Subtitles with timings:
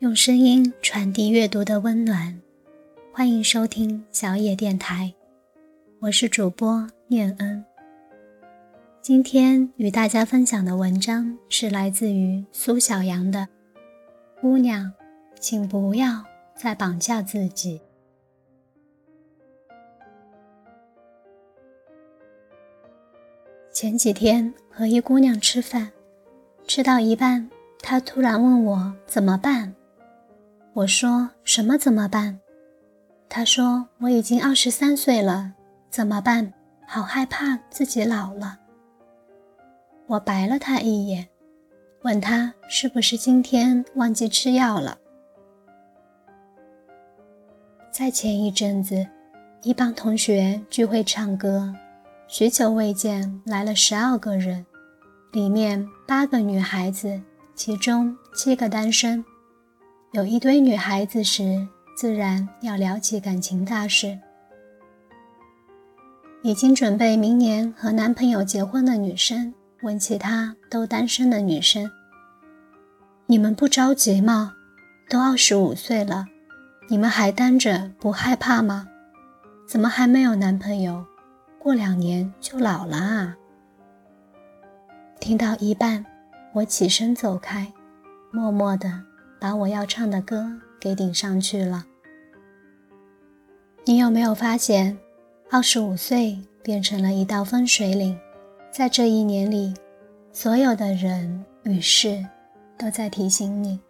[0.00, 2.40] 用声音传递阅读的温暖，
[3.12, 5.12] 欢迎收听小野电台，
[5.98, 7.62] 我是主播念恩。
[9.02, 13.40] 今天与大家分享的文章是来自于苏小阳的
[14.40, 14.90] 《姑娘，
[15.38, 16.24] 请不要
[16.56, 17.78] 再绑架自己》。
[23.70, 25.92] 前几天和一姑娘吃饭，
[26.66, 27.50] 吃到一半，
[27.82, 29.74] 她突然问我怎么办。
[30.72, 32.38] 我说什么怎么办？
[33.28, 35.52] 他说我已经二十三岁了，
[35.90, 36.52] 怎么办？
[36.86, 38.58] 好害怕自己老了。
[40.06, 41.28] 我白了他一眼，
[42.02, 44.96] 问他是不是今天忘记吃药了。
[47.90, 49.04] 在前一阵子，
[49.62, 51.74] 一帮同学聚会唱歌，
[52.28, 54.64] 许久未见，来了十二个人，
[55.32, 57.20] 里面八个女孩子，
[57.56, 59.24] 其中七个单身。
[60.12, 64.18] 有一堆女孩子时，自然要聊起感情大事。
[66.42, 71.88] 已经准备明年和男朋友结婚的女生，问其他都单身的女生
[73.26, 74.54] ：“你们不着急吗？
[75.08, 76.26] 都二十五岁了，
[76.88, 78.88] 你们还单着不害怕吗？
[79.68, 81.06] 怎么还没有男朋友？
[81.56, 83.36] 过两年就老了啊！”
[85.20, 86.04] 听到一半，
[86.52, 87.72] 我起身走开，
[88.32, 89.04] 默默的。
[89.40, 91.86] 把我要唱的歌给顶上去了。
[93.86, 94.96] 你有没有发现，
[95.50, 98.16] 二十五岁变成了一道分水岭？
[98.70, 99.74] 在这一年里，
[100.32, 102.24] 所有的人与事
[102.78, 103.80] 都在提醒你，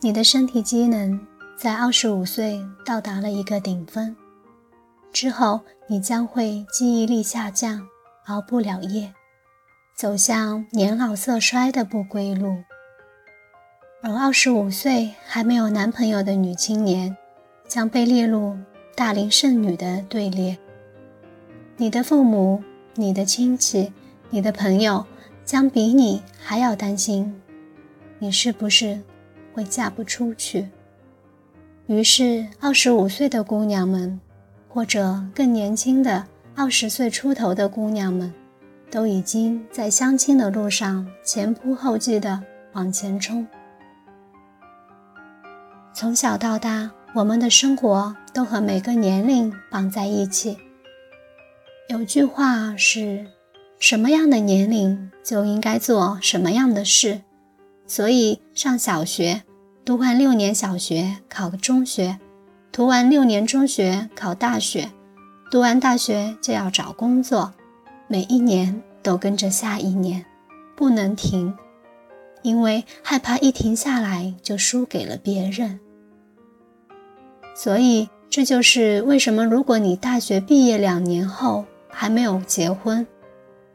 [0.00, 1.20] 你的身体机能
[1.58, 4.16] 在二十五岁到达了一个顶峰，
[5.12, 7.86] 之后你将会记忆力下降，
[8.26, 9.12] 熬不了夜，
[9.94, 12.56] 走向年老色衰的不归路。
[14.02, 17.14] 而二十五岁还没有男朋友的女青年，
[17.68, 18.56] 将被列入
[18.94, 20.56] 大龄剩女的队列。
[21.76, 23.92] 你的父母、你的亲戚、
[24.30, 25.04] 你的朋友，
[25.44, 27.42] 将比你还要担心，
[28.18, 28.98] 你是不是
[29.52, 30.70] 会嫁不出去？
[31.86, 34.18] 于是，二十五岁的姑娘们，
[34.66, 36.24] 或者更年轻的
[36.54, 38.32] 二十岁出头的姑娘们，
[38.90, 43.46] 都已经在相亲的路上前仆后继地往前冲。
[46.00, 50.56] 从小到大，我们的生活都和每个年龄绑在一起。
[51.90, 53.26] 有句话是：
[53.78, 57.20] 什么样的年龄就应该做什么样的事。
[57.86, 59.42] 所以上小学，
[59.84, 62.18] 读完六年小学考个中学，
[62.72, 64.88] 读完六年中学考大学，
[65.50, 67.52] 读完大学就要找工作，
[68.08, 70.24] 每一年都跟着下一年，
[70.74, 71.54] 不能停。
[72.40, 75.78] 因为害怕一停下来就输给了别人，
[77.62, 83.06] 所以这就是为什么如果你大学毕业两年后还没有结婚，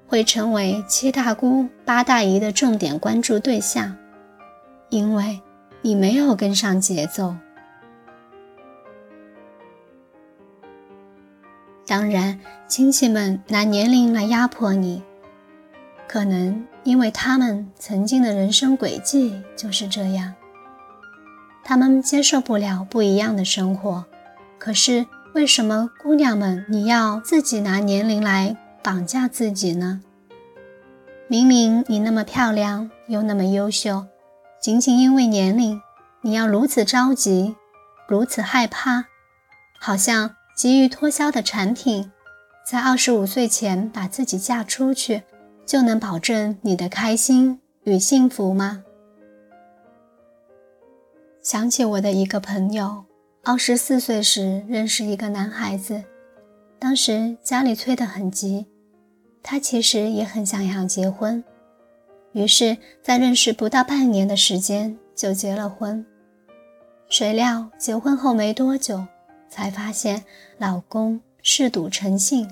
[0.07, 3.95] 会成为七大姑八大姨的重点关注对象，
[4.89, 5.39] 因为
[5.83, 7.35] 你没有跟上节奏。
[11.85, 15.03] 当然，亲戚们拿年龄来压迫你，
[16.07, 16.65] 可能。
[16.83, 20.33] 因为他们曾经的人生轨迹就是这样，
[21.65, 24.05] 他们接受不了不一样的生活。
[24.57, 29.99] 可是为什么姑娘们你要自己拿年龄来绑架自己呢？
[31.27, 34.05] 明明你那么漂亮又那么优秀，
[34.61, 35.81] 仅仅因为年龄，
[36.21, 37.55] 你要如此着急，
[38.07, 39.05] 如此害怕，
[39.79, 42.11] 好像急于脱销的产品，
[42.65, 45.23] 在二十五岁前把自己嫁出去。
[45.65, 48.83] 就能保证你的开心与幸福吗？
[51.45, 53.05] 想起我的一个朋友，
[53.43, 56.03] 二十四岁时认识一个男孩子，
[56.79, 58.65] 当时家里催得很急，
[59.43, 61.43] 他其实也很想要结婚，
[62.31, 66.03] 于是，在认识不到半年的时间就结了婚。
[67.09, 69.05] 谁料结婚后没多久，
[69.47, 70.23] 才发现
[70.57, 72.49] 老公嗜赌成性，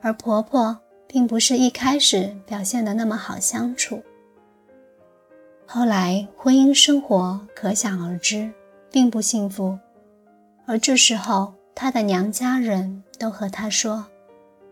[0.00, 0.78] 而婆婆。
[1.10, 4.02] 并不是一开始表现的那么好相处，
[5.70, 8.50] 后来婚姻生活可想而知，
[8.90, 9.78] 并不幸福。
[10.64, 14.06] 而这时候，她的娘家人都和她说：“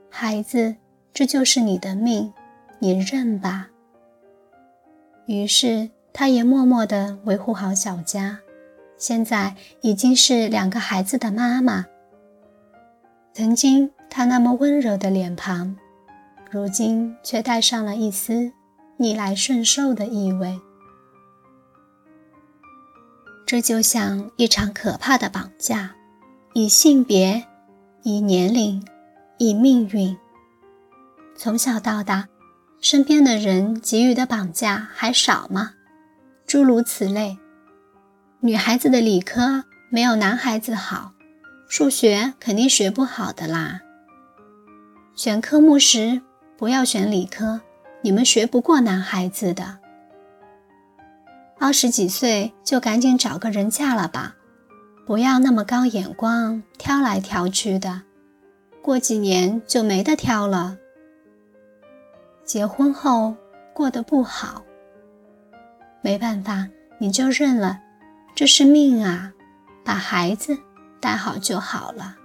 [0.08, 0.75] 孩子，
[1.12, 2.32] 这就是你的命，
[2.78, 3.69] 你认吧。”
[5.28, 8.38] 于是，她也默默地维护好小家，
[8.96, 11.84] 现在已经是两个孩子的妈妈。
[13.34, 15.76] 曾经，她那么温柔的脸庞。
[16.50, 18.50] 如今却带上了一丝
[18.96, 20.58] 逆来顺受的意味。
[23.46, 25.94] 这就像一场可怕的绑架，
[26.52, 27.46] 以性别、
[28.02, 28.84] 以年龄、
[29.38, 30.19] 以命运。
[31.37, 32.26] 从小到大，
[32.81, 35.75] 身边的人给予的绑架还少吗？
[36.44, 37.38] 诸如此类。
[38.40, 41.12] 女孩子的理科没有男孩子好，
[41.69, 43.81] 数学肯定学不好的啦。
[45.14, 46.20] 选科目时
[46.58, 47.60] 不要选理科，
[48.02, 49.78] 你们学不过男孩子的。
[51.58, 54.37] 二十几岁就赶紧找个人嫁了吧，
[55.06, 58.03] 不要那么高眼光，挑来挑去的，
[58.82, 60.76] 过几年就没得挑了。
[62.44, 63.35] 结婚后
[63.75, 64.62] 过得不好，
[66.03, 66.69] 没办法，
[66.99, 67.81] 你就认了，
[68.35, 69.32] 这是命啊，
[69.85, 70.58] 把孩子
[71.00, 72.17] 带好就好了。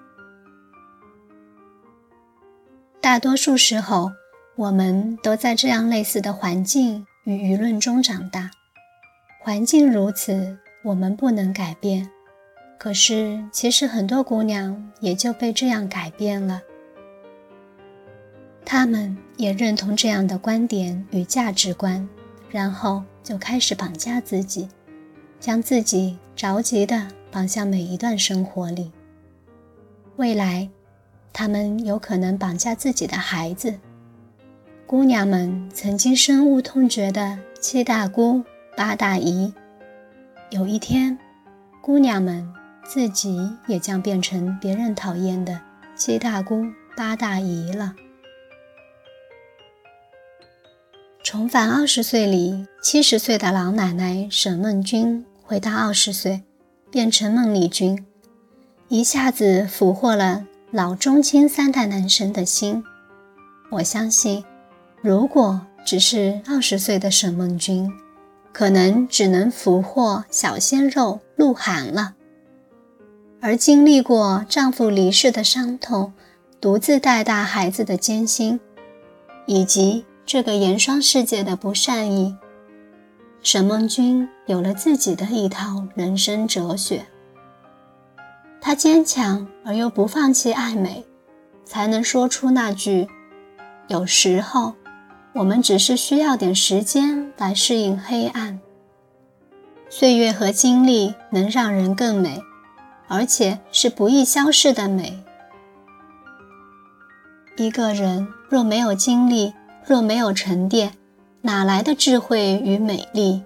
[3.00, 4.12] 大多数时候，
[4.56, 8.52] 我们都在这样类似的环境与舆论中长大。
[9.44, 12.08] 环境如此，我们不能改变。
[12.78, 16.62] 可是，其实很多姑娘也就被这样改变了。
[18.64, 22.08] 她们也认同这样的观点与价值观，
[22.52, 24.70] 然后就开始绑架自己，
[25.40, 28.92] 将自己着急地绑向每一段生活里。
[30.18, 30.70] 未来，
[31.34, 33.74] 她们有可能绑架自己的孩子。
[34.86, 38.44] 姑娘们曾经深恶痛绝的七大姑。
[38.84, 39.54] 八大姨，
[40.50, 41.16] 有一天，
[41.84, 42.52] 姑娘们
[42.84, 45.62] 自己也将变成别人讨厌的
[45.96, 46.66] 七大姑
[46.98, 47.94] 八大姨了。
[51.24, 56.42] 重返二十岁里，七十岁的老奶奶沈梦君回到二十岁，
[56.90, 58.04] 变成孟丽君，
[58.88, 62.84] 一下子俘获了老中青三代男神的心。
[63.70, 64.44] 我相信，
[65.02, 67.88] 如果只是二十岁的沈梦君。
[68.54, 72.16] 可能只能俘获小鲜肉鹿晗了，
[73.40, 76.14] 而经历过丈夫离世的伤痛、
[76.60, 78.60] 独自带大孩子的艰辛，
[79.46, 82.36] 以及这个盐霜世界的不善意，
[83.42, 87.06] 沈梦君有了自己的一套人生哲学。
[88.60, 91.06] 她坚强而又不放弃爱美，
[91.64, 93.08] 才能说出那句
[93.88, 94.74] ：“有时候。”
[95.34, 98.60] 我们只是需要点时间来适应黑暗。
[99.90, 102.42] 岁月和经历能让人更美，
[103.08, 105.24] 而且是不易消逝的美。
[107.58, 109.54] 一个人若没有经历，
[109.86, 110.94] 若没有沉淀，
[111.42, 113.44] 哪来的智慧与美丽？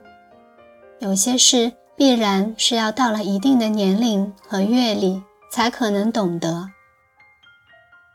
[1.00, 5.22] 有些事必然是要到了一定的年龄和阅历，
[5.52, 6.70] 才可能懂得；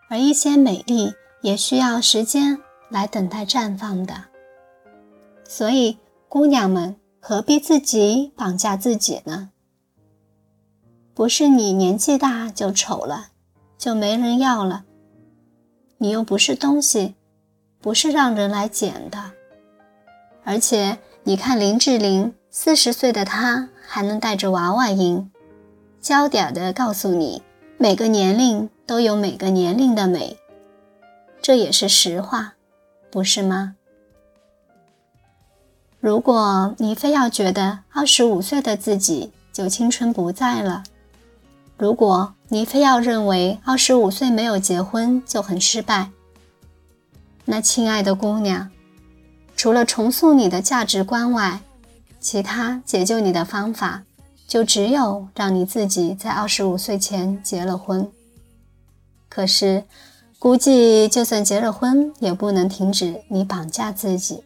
[0.09, 1.13] 而一些美丽
[1.43, 2.59] 也需要时间。
[2.91, 4.15] 来等待绽放的，
[5.49, 5.97] 所以
[6.29, 9.51] 姑娘们何必自己绑架自己呢？
[11.15, 13.29] 不是你年纪大就丑了，
[13.79, 14.85] 就没人要了。
[15.99, 17.15] 你又不是东西，
[17.81, 19.33] 不是让人来捡的。
[20.45, 25.31] 而且你看林志玲，四十岁的她还能带着娃娃音，
[26.01, 27.43] 焦点的告诉你，
[27.77, 30.39] 每个年龄都有每个年龄的美，
[31.43, 32.55] 这也是实话。
[33.11, 33.75] 不是吗？
[35.99, 40.85] 如果你非要觉得二十五岁的自己就青春不在了，
[41.77, 46.11] 如果你非要认为二十五岁没有结婚就很失败，
[47.45, 48.71] 那亲爱的姑娘，
[49.57, 51.61] 除了重塑你的价值观外，
[52.21, 54.05] 其他解救你的方法
[54.47, 58.09] 就只有让你自己在二十五岁前结了婚。
[59.29, 59.83] 可是。
[60.41, 64.43] 估计就算结了婚，也不能停止你绑架自己，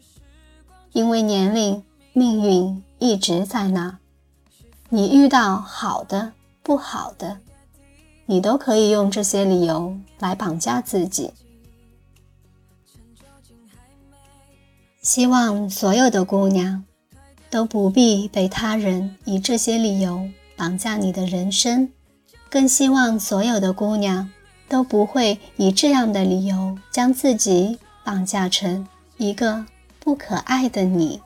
[0.93, 4.01] 因为年龄、命运一直在那。
[4.89, 6.33] 你遇到好的、
[6.65, 7.39] 不好的，
[8.27, 11.31] 你都可以用这些理由来绑架自己。
[15.01, 16.85] 希望所有的姑娘
[17.49, 21.89] 都不必被他人以这些理由绑架你的人生，
[22.51, 24.29] 更希望所有的姑娘。
[24.75, 28.88] 都不会以这样的理由将自己绑架成
[29.19, 29.66] 一个
[30.00, 31.23] 不可爱的你。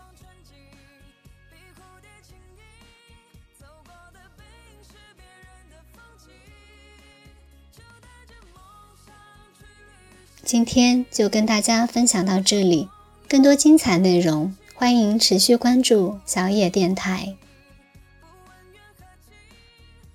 [10.42, 12.90] 今天就跟大家分享到这里，
[13.26, 17.34] 更多精彩内容，欢迎持续关注小野电台。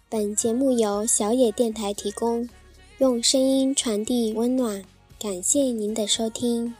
[0.07, 2.47] 本节目由小野电台提供。
[2.99, 4.83] 用声音传递温暖，
[5.19, 6.73] 感谢您的收听。